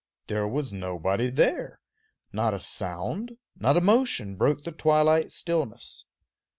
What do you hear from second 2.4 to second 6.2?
a sound, not a motion broke the twilight stillness.